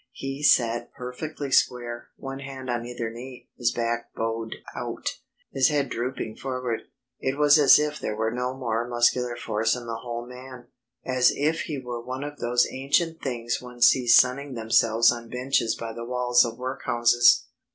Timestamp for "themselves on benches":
14.55-15.75